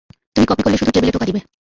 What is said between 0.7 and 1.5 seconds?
শুধু টেবিলে টোকা দিবে।